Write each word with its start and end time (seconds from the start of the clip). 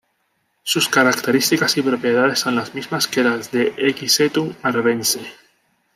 Sus 0.63 0.89
características 0.89 1.77
y 1.77 1.83
propiedades 1.83 2.39
son 2.39 2.55
las 2.55 2.73
mismas 2.73 3.05
que 3.05 3.21
las 3.23 3.51
de 3.51 3.75
"Equisetum 3.77 4.51
arvense". 4.63 5.21